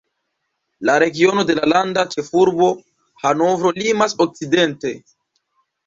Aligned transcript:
La 0.89 0.95
regiono 1.03 1.43
de 1.51 1.57
la 1.59 1.69
landa 1.75 2.07
ĉefurbo 2.15 2.73
Hanovro 3.27 3.77
limas 3.79 4.21
okcidente. 4.27 4.99